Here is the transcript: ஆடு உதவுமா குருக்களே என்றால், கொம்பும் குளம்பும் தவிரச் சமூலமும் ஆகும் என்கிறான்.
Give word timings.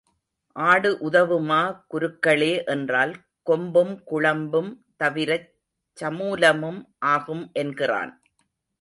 ஆடு 0.55 0.89
உதவுமா 1.09 1.59
குருக்களே 1.91 2.65
என்றால், 2.65 3.13
கொம்பும் 3.47 3.93
குளம்பும் 4.03 4.71
தவிரச் 4.97 5.49
சமூலமும் 5.97 6.81
ஆகும் 7.13 7.49
என்கிறான். 7.53 8.13